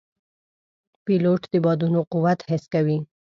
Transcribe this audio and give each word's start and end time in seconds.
پیلوټ 1.05 1.41
د 1.51 1.55
بادونو 1.65 1.99
قوت 2.11 2.39
حس 2.49 2.63
کوي. 2.73 2.97